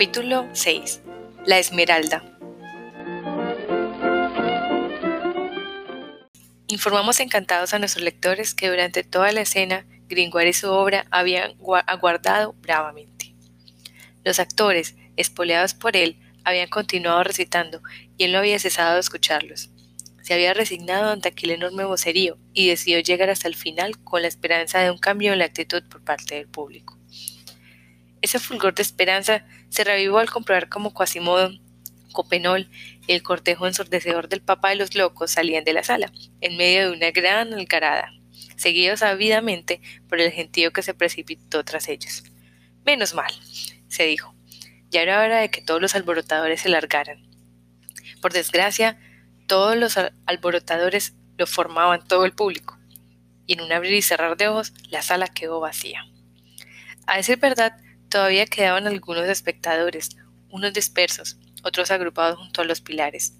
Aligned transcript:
Capítulo 0.00 0.48
6. 0.54 1.02
La 1.44 1.58
Esmeralda. 1.58 2.24
Informamos 6.68 7.20
encantados 7.20 7.74
a 7.74 7.78
nuestros 7.78 8.02
lectores 8.02 8.54
que 8.54 8.70
durante 8.70 9.04
toda 9.04 9.30
la 9.32 9.42
escena 9.42 9.84
Gringoire 10.08 10.48
y 10.48 10.52
su 10.54 10.70
obra 10.70 11.04
habían 11.10 11.52
aguardado 11.86 12.54
bravamente. 12.62 13.34
Los 14.24 14.40
actores, 14.40 14.96
espoleados 15.16 15.74
por 15.74 15.98
él, 15.98 16.18
habían 16.44 16.70
continuado 16.70 17.22
recitando 17.22 17.82
y 18.16 18.24
él 18.24 18.32
no 18.32 18.38
había 18.38 18.58
cesado 18.58 18.94
de 18.94 19.00
escucharlos. 19.00 19.68
Se 20.22 20.32
había 20.32 20.54
resignado 20.54 21.10
ante 21.10 21.28
aquel 21.28 21.50
enorme 21.50 21.84
vocerío 21.84 22.38
y 22.54 22.68
decidió 22.68 23.00
llegar 23.00 23.28
hasta 23.28 23.48
el 23.48 23.54
final 23.54 24.02
con 24.02 24.22
la 24.22 24.28
esperanza 24.28 24.78
de 24.78 24.90
un 24.90 24.96
cambio 24.96 25.34
en 25.34 25.40
la 25.40 25.44
actitud 25.44 25.82
por 25.90 26.02
parte 26.02 26.36
del 26.36 26.48
público. 26.48 26.99
Ese 28.22 28.38
fulgor 28.38 28.74
de 28.74 28.82
esperanza 28.82 29.44
se 29.68 29.84
revivó 29.84 30.18
al 30.18 30.30
comprobar 30.30 30.68
cómo 30.68 30.92
Quasimodo, 30.92 31.52
Copenol 32.12 32.68
y 33.06 33.12
el 33.12 33.22
cortejo 33.22 33.66
ensordecedor 33.66 34.28
del 34.28 34.42
Papa 34.42 34.70
de 34.70 34.76
los 34.76 34.94
Locos 34.94 35.30
salían 35.30 35.64
de 35.64 35.72
la 35.72 35.84
sala, 35.84 36.12
en 36.40 36.56
medio 36.56 36.90
de 36.90 36.96
una 36.96 37.10
gran 37.12 37.54
algarada, 37.54 38.12
seguidos 38.56 39.02
ávidamente 39.02 39.80
por 40.08 40.20
el 40.20 40.32
gentío 40.32 40.72
que 40.72 40.82
se 40.82 40.94
precipitó 40.94 41.64
tras 41.64 41.88
ellos. 41.88 42.24
Menos 42.84 43.14
mal, 43.14 43.32
se 43.88 44.04
dijo. 44.04 44.34
Ya 44.90 45.02
era 45.02 45.20
hora 45.20 45.38
de 45.38 45.50
que 45.50 45.62
todos 45.62 45.80
los 45.80 45.94
alborotadores 45.94 46.62
se 46.62 46.68
largaran. 46.68 47.24
Por 48.20 48.32
desgracia, 48.32 48.98
todos 49.46 49.76
los 49.76 49.96
alborotadores 50.26 51.14
lo 51.38 51.46
formaban 51.46 52.06
todo 52.06 52.24
el 52.24 52.32
público, 52.32 52.78
y 53.46 53.54
en 53.54 53.62
un 53.62 53.72
abrir 53.72 53.94
y 53.94 54.02
cerrar 54.02 54.36
de 54.36 54.48
ojos 54.48 54.72
la 54.90 55.02
sala 55.02 55.28
quedó 55.28 55.60
vacía. 55.60 56.04
A 57.06 57.16
decir 57.16 57.38
verdad, 57.38 57.76
Todavía 58.10 58.44
quedaban 58.46 58.88
algunos 58.88 59.28
espectadores, 59.28 60.16
unos 60.50 60.72
dispersos, 60.72 61.38
otros 61.62 61.92
agrupados 61.92 62.38
junto 62.38 62.60
a 62.60 62.64
los 62.64 62.80
pilares, 62.80 63.34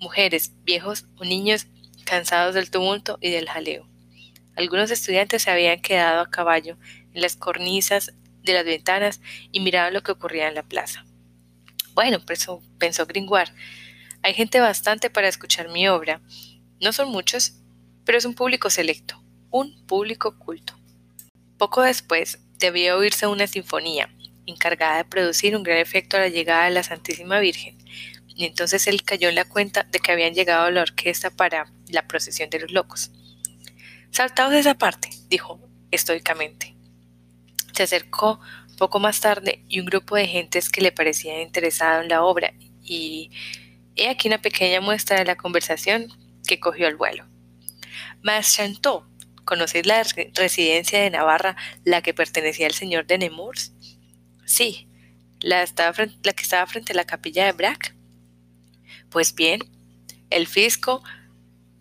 mujeres, 0.00 0.52
viejos 0.64 1.06
o 1.18 1.24
niños 1.24 1.68
cansados 2.04 2.52
del 2.56 2.68
tumulto 2.68 3.18
y 3.20 3.30
del 3.30 3.48
jaleo. 3.48 3.88
Algunos 4.56 4.90
estudiantes 4.90 5.42
se 5.42 5.52
habían 5.52 5.80
quedado 5.80 6.20
a 6.20 6.30
caballo 6.30 6.76
en 7.14 7.22
las 7.22 7.36
cornisas 7.36 8.12
de 8.42 8.54
las 8.54 8.64
ventanas 8.64 9.20
y 9.52 9.60
miraban 9.60 9.94
lo 9.94 10.02
que 10.02 10.10
ocurría 10.10 10.48
en 10.48 10.56
la 10.56 10.64
plaza. 10.64 11.04
Bueno, 11.94 12.18
pensó, 12.18 12.60
pensó 12.76 13.06
Gringoire, 13.06 13.52
hay 14.22 14.34
gente 14.34 14.58
bastante 14.58 15.10
para 15.10 15.28
escuchar 15.28 15.68
mi 15.68 15.86
obra. 15.86 16.20
No 16.80 16.92
son 16.92 17.10
muchos, 17.10 17.52
pero 18.04 18.18
es 18.18 18.24
un 18.24 18.34
público 18.34 18.68
selecto, 18.68 19.22
un 19.50 19.86
público 19.86 20.36
culto. 20.40 20.74
Poco 21.56 21.82
después, 21.82 22.40
debía 22.58 22.96
oírse 22.96 23.26
una 23.26 23.46
sinfonía, 23.46 24.10
encargada 24.46 24.98
de 24.98 25.04
producir 25.04 25.56
un 25.56 25.62
gran 25.62 25.78
efecto 25.78 26.16
a 26.16 26.20
la 26.20 26.28
llegada 26.28 26.64
de 26.64 26.70
la 26.70 26.82
Santísima 26.82 27.38
Virgen, 27.38 27.78
y 28.26 28.44
entonces 28.44 28.86
él 28.86 29.02
cayó 29.02 29.28
en 29.28 29.34
la 29.34 29.44
cuenta 29.44 29.84
de 29.84 29.98
que 29.98 30.12
habían 30.12 30.34
llegado 30.34 30.66
a 30.66 30.70
la 30.70 30.82
orquesta 30.82 31.30
para 31.30 31.72
la 31.88 32.06
procesión 32.06 32.50
de 32.50 32.60
los 32.60 32.70
locos. 32.70 33.10
Saltaos 34.10 34.52
de 34.52 34.60
esa 34.60 34.74
parte, 34.74 35.10
dijo 35.28 35.60
estoicamente. 35.90 36.76
Se 37.72 37.82
acercó 37.82 38.40
poco 38.76 39.00
más 39.00 39.20
tarde 39.20 39.64
y 39.68 39.80
un 39.80 39.86
grupo 39.86 40.16
de 40.16 40.26
gentes 40.26 40.70
que 40.70 40.80
le 40.80 40.92
parecían 40.92 41.40
interesado 41.40 42.02
en 42.02 42.08
la 42.08 42.22
obra, 42.22 42.52
y 42.82 43.30
he 43.96 44.08
aquí 44.08 44.28
una 44.28 44.40
pequeña 44.40 44.80
muestra 44.80 45.18
de 45.18 45.24
la 45.24 45.36
conversación 45.36 46.08
que 46.46 46.60
cogió 46.60 46.86
al 46.86 46.96
vuelo. 46.96 47.26
Mas 48.22 48.54
Chantot, 48.54 49.04
¿Conocéis 49.48 49.86
la 49.86 50.02
residencia 50.34 51.00
de 51.00 51.08
Navarra, 51.08 51.56
la 51.82 52.02
que 52.02 52.12
pertenecía 52.12 52.66
al 52.66 52.74
señor 52.74 53.06
de 53.06 53.16
Nemours? 53.16 53.72
Sí, 54.44 54.88
la, 55.40 55.64
que 55.64 56.42
estaba 56.42 56.66
frente 56.66 56.92
a 56.92 56.96
la 56.96 57.06
capilla 57.06 57.46
de 57.46 57.52
Brac. 57.52 57.96
Pues 59.08 59.34
bien, 59.34 59.60
el 60.28 60.46
fisco 60.46 61.02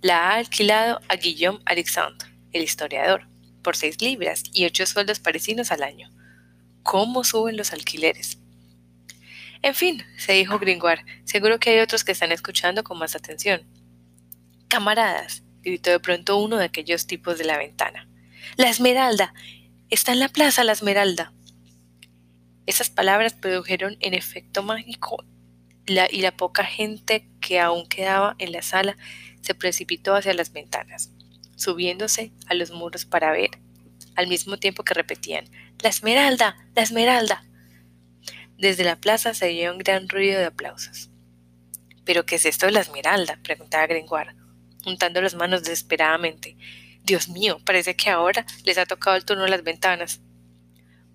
la 0.00 0.30
ha 0.30 0.34
alquilado 0.38 0.98
a 1.08 1.14
Guillaume 1.14 1.60
Alexandre, 1.64 2.28
el 2.52 2.64
historiador, 2.64 3.28
por 3.62 3.76
seis 3.76 4.02
libras 4.02 4.42
y 4.52 4.64
ocho 4.64 4.84
sueldos 4.84 5.20
parisinos 5.20 5.70
al 5.70 5.84
año. 5.84 6.10
¿Cómo 6.82 7.22
suben 7.22 7.56
los 7.56 7.72
alquileres? 7.72 8.40
En 9.62 9.76
fin, 9.76 10.04
se 10.16 10.32
dijo 10.32 10.58
Gringoire, 10.58 11.04
seguro 11.22 11.60
que 11.60 11.70
hay 11.70 11.78
otros 11.78 12.02
que 12.02 12.10
están 12.10 12.32
escuchando 12.32 12.82
con 12.82 12.98
más 12.98 13.14
atención. 13.14 13.62
Camaradas, 14.66 15.44
gritó 15.62 15.90
de 15.90 16.00
pronto 16.00 16.36
uno 16.36 16.56
de 16.56 16.64
aquellos 16.64 17.06
tipos 17.06 17.38
de 17.38 17.44
la 17.44 17.58
ventana. 17.58 18.08
La 18.56 18.68
Esmeralda. 18.68 19.32
Está 19.90 20.12
en 20.12 20.20
la 20.20 20.28
plaza 20.28 20.64
la 20.64 20.72
Esmeralda. 20.72 21.32
Esas 22.66 22.90
palabras 22.90 23.34
produjeron 23.34 23.96
en 24.00 24.14
efecto 24.14 24.62
mágico 24.62 25.24
y 25.86 26.20
la 26.22 26.36
poca 26.36 26.64
gente 26.64 27.28
que 27.40 27.60
aún 27.60 27.86
quedaba 27.86 28.36
en 28.38 28.52
la 28.52 28.62
sala 28.62 28.96
se 29.40 29.54
precipitó 29.54 30.14
hacia 30.14 30.32
las 30.32 30.52
ventanas, 30.52 31.10
subiéndose 31.56 32.32
a 32.46 32.54
los 32.54 32.70
muros 32.70 33.04
para 33.04 33.32
ver, 33.32 33.50
al 34.14 34.28
mismo 34.28 34.58
tiempo 34.58 34.84
que 34.84 34.94
repetían 34.94 35.46
La 35.80 35.88
Esmeralda, 35.88 36.56
la 36.74 36.82
Esmeralda. 36.82 37.44
Desde 38.56 38.84
la 38.84 38.96
plaza 38.96 39.34
se 39.34 39.48
oyó 39.48 39.72
un 39.72 39.78
gran 39.78 40.08
ruido 40.08 40.38
de 40.38 40.46
aplausos. 40.46 41.10
¿Pero 42.04 42.24
qué 42.24 42.36
es 42.36 42.46
esto 42.46 42.66
de 42.66 42.72
la 42.72 42.80
Esmeralda? 42.80 43.38
preguntaba 43.42 43.86
Gringoire 43.86 44.41
juntando 44.84 45.20
las 45.20 45.34
manos 45.34 45.62
desesperadamente. 45.62 46.56
Dios 47.04 47.28
mío, 47.28 47.58
parece 47.64 47.96
que 47.96 48.10
ahora 48.10 48.46
les 48.64 48.78
ha 48.78 48.86
tocado 48.86 49.16
el 49.16 49.24
turno 49.24 49.44
a 49.44 49.48
las 49.48 49.64
ventanas. 49.64 50.20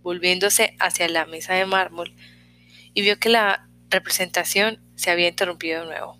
Volviéndose 0.01 0.75
hacia 0.79 1.07
la 1.07 1.25
mesa 1.25 1.53
de 1.53 1.65
mármol, 1.65 2.15
y 2.93 3.01
vio 3.01 3.19
que 3.19 3.29
la 3.29 3.67
representación 3.89 4.81
se 4.95 5.11
había 5.11 5.27
interrumpido 5.27 5.81
de 5.81 5.87
nuevo. 5.87 6.17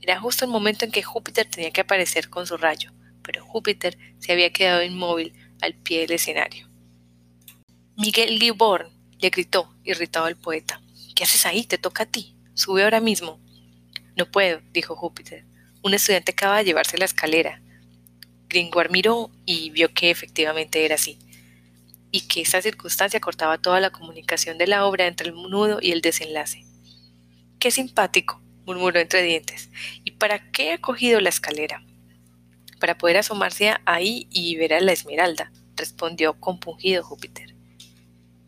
Era 0.00 0.18
justo 0.18 0.44
el 0.44 0.50
momento 0.50 0.84
en 0.84 0.90
que 0.90 1.02
Júpiter 1.02 1.46
tenía 1.46 1.70
que 1.70 1.82
aparecer 1.82 2.28
con 2.28 2.46
su 2.46 2.56
rayo, 2.56 2.92
pero 3.22 3.44
Júpiter 3.44 3.98
se 4.18 4.32
había 4.32 4.52
quedado 4.52 4.82
inmóvil 4.82 5.32
al 5.60 5.74
pie 5.74 6.00
del 6.00 6.12
escenario. 6.12 6.68
Miguel 7.96 8.40
Giborn 8.40 8.88
le 9.20 9.30
gritó, 9.30 9.72
irritado 9.84 10.26
el 10.26 10.36
poeta. 10.36 10.80
¿Qué 11.14 11.24
haces 11.24 11.46
ahí? 11.46 11.64
Te 11.64 11.78
toca 11.78 12.02
a 12.02 12.06
ti. 12.06 12.34
Sube 12.54 12.82
ahora 12.82 13.00
mismo. 13.00 13.38
No 14.16 14.30
puedo, 14.30 14.60
dijo 14.72 14.96
Júpiter. 14.96 15.46
Un 15.82 15.94
estudiante 15.94 16.30
acaba 16.30 16.58
de 16.58 16.64
llevarse 16.64 16.96
la 16.96 17.04
escalera. 17.04 17.60
Gringoire 18.48 18.90
miró 18.90 19.32
y 19.44 19.70
vio 19.70 19.92
que 19.92 20.10
efectivamente 20.10 20.84
era 20.84 20.94
así, 20.94 21.18
y 22.12 22.20
que 22.28 22.42
esa 22.42 22.62
circunstancia 22.62 23.18
cortaba 23.18 23.58
toda 23.58 23.80
la 23.80 23.90
comunicación 23.90 24.58
de 24.58 24.68
la 24.68 24.86
obra 24.86 25.08
entre 25.08 25.28
el 25.28 25.34
nudo 25.34 25.78
y 25.82 25.90
el 25.90 26.00
desenlace. 26.00 26.64
Qué 27.58 27.72
simpático, 27.72 28.40
murmuró 28.64 29.00
entre 29.00 29.22
dientes. 29.22 29.70
¿Y 30.04 30.12
para 30.12 30.52
qué 30.52 30.72
ha 30.72 30.78
cogido 30.78 31.20
la 31.20 31.30
escalera? 31.30 31.84
Para 32.78 32.96
poder 32.96 33.16
asomarse 33.16 33.74
ahí 33.84 34.28
y 34.30 34.54
ver 34.56 34.74
a 34.74 34.80
la 34.80 34.92
esmeralda, 34.92 35.50
respondió 35.76 36.38
compungido 36.38 37.02
Júpiter. 37.02 37.56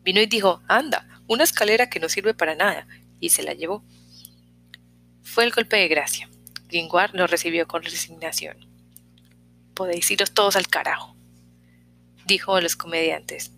Vino 0.05 0.21
y 0.21 0.27
dijo, 0.27 0.63
anda, 0.69 1.09
una 1.27 1.43
escalera 1.43 1.89
que 1.89 1.99
no 1.99 2.09
sirve 2.09 2.35
para 2.35 2.55
nada, 2.55 2.87
y 3.19 3.31
se 3.31 3.43
la 3.43 3.55
llevó. 3.55 3.83
Fue 5.23 5.45
el 5.45 5.51
golpe 5.51 5.77
de 5.77 5.89
gracia. 5.89 6.29
Lo 7.13 7.29
recibió 7.29 7.69
con 7.69 7.85
resignación. 7.85 8.57
Podéis 9.75 10.11
iros 10.11 10.33
todos 10.33 10.57
al 10.57 10.67
carajo, 10.67 11.15
dijo 12.27 12.57
a 12.57 12.61
los 12.61 12.75
comediantes. 12.75 13.53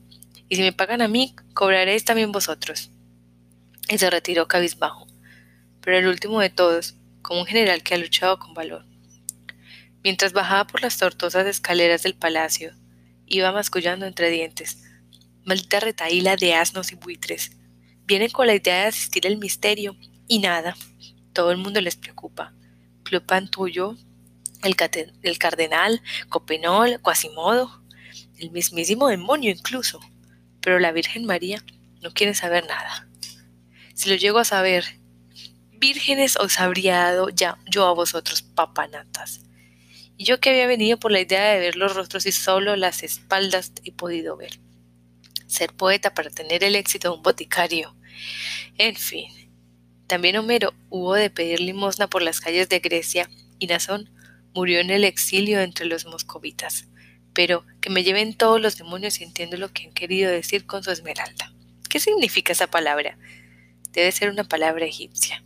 Y 0.50 0.56
si 0.56 0.62
me 0.62 0.75
pagan 0.75 1.00
a 1.00 1.09
mí, 1.09 1.34
cobraréis 1.55 2.05
también 2.05 2.31
vosotros. 2.31 2.91
Y 3.88 3.97
se 3.97 4.10
retiró 4.10 4.49
cabizbajo, 4.49 5.06
pero 5.81 5.97
el 5.97 6.09
último 6.09 6.41
de 6.41 6.50
todos, 6.50 6.97
como 7.22 7.41
un 7.41 7.47
general 7.47 7.82
que 7.82 7.94
ha 7.94 7.99
luchado 7.99 8.38
con 8.38 8.53
valor. 8.53 8.84
Mientras 10.05 10.34
bajaba 10.34 10.66
por 10.66 10.82
las 10.82 10.99
tortuosas 10.99 11.47
escaleras 11.47 12.03
del 12.03 12.14
palacio, 12.14 12.75
iba 13.26 13.50
mascullando 13.50 14.05
entre 14.05 14.29
dientes. 14.29 14.85
Maldita 15.46 15.81
retaíla 15.81 16.37
de 16.37 16.52
asnos 16.52 16.93
y 16.93 16.96
buitres. 16.96 17.52
Vienen 18.05 18.29
con 18.29 18.46
la 18.46 18.55
idea 18.55 18.82
de 18.82 18.88
asistir 18.88 19.26
al 19.26 19.38
misterio 19.38 19.96
y 20.29 20.38
nada. 20.41 20.76
Todo 21.32 21.50
el 21.50 21.56
mundo 21.56 21.81
les 21.81 21.96
preocupa. 21.96 22.52
El, 24.62 24.76
el 25.23 25.38
cardenal, 25.38 26.03
Copenol, 26.29 27.00
Quasimodo, 27.03 27.82
el 28.38 28.50
mismísimo 28.50 29.08
demonio 29.08 29.50
incluso. 29.50 30.00
Pero 30.61 30.79
la 30.79 30.93
Virgen 30.93 31.25
María 31.25 31.62
no 32.00 32.12
quiere 32.12 32.35
saber 32.35 32.67
nada. 32.67 33.08
Si 33.94 34.11
lo 34.11 34.17
llego 34.17 34.38
a 34.38 34.44
saber, 34.44 34.85
vírgenes 35.73 36.37
os 36.37 36.61
habría 36.61 36.97
dado 36.97 37.29
ya 37.29 37.58
yo 37.67 37.87
a 37.87 37.94
vosotros 37.94 38.43
papanatas. 38.43 39.41
Y 40.17 40.25
yo 40.25 40.41
que 40.41 40.50
había 40.50 40.67
venido 40.67 40.99
por 40.99 41.12
la 41.12 41.20
idea 41.20 41.53
de 41.53 41.61
ver 41.61 41.76
los 41.76 41.94
rostros 41.94 42.26
y 42.26 42.32
solo 42.32 42.76
las 42.76 43.03
espaldas 43.03 43.73
he 43.85 43.93
podido 43.93 44.37
ver. 44.37 44.58
Ser 45.47 45.73
poeta 45.75 46.14
para 46.14 46.31
tener 46.31 46.64
el 46.64 46.75
éxito 46.75 47.11
de 47.11 47.17
un 47.17 47.23
boticario. 47.23 47.94
En 48.79 48.97
fin, 48.97 49.31
también 50.06 50.37
Homero 50.37 50.75
hubo 50.88 51.14
de 51.14 51.31
pedir 51.31 51.61
limosna 51.61 52.08
por 52.08 52.23
las 52.23 52.41
calles 52.41 52.69
de 52.69 52.81
Grecia 52.81 53.29
y 53.58 53.67
Nazón 53.67 54.11
murió 54.55 54.81
en 54.81 54.91
el 54.91 55.05
exilio 55.05 55.61
entre 55.61 55.87
los 55.87 56.06
moscovitas. 56.06 56.88
Pero 57.32 57.64
que 57.81 57.91
me 57.91 58.03
lleven 58.03 58.35
todos 58.35 58.61
los 58.61 58.79
demonios 58.79 59.20
y 59.20 59.25
entiendo 59.25 59.56
lo 59.56 59.73
que 59.73 59.85
han 59.85 59.93
querido 59.93 60.31
decir 60.31 60.64
con 60.64 60.82
su 60.82 60.91
esmeralda. 60.91 61.53
¿Qué 61.88 62.00
significa 62.00 62.53
esa 62.53 62.67
palabra? 62.67 63.19
debe 63.93 64.12
ser 64.12 64.29
una 64.31 64.44
palabra 64.44 64.85
egipcia. 64.85 65.43